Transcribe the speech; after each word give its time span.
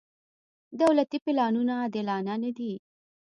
دولتي 0.81 1.17
پلانونه 1.25 1.73
عادلانه 1.81 2.35
نه 2.43 2.51
دي. 2.57 2.73